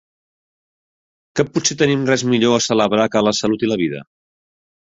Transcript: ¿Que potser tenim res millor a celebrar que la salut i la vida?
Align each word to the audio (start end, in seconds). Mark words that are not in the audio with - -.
¿Que 1.39 1.45
potser 1.51 1.77
tenim 1.83 2.07
res 2.13 2.25
millor 2.31 2.57
a 2.57 2.65
celebrar 2.69 3.07
que 3.17 3.25
la 3.29 3.35
salut 3.43 3.67
i 3.69 3.71
la 3.73 3.81
vida? 3.87 4.03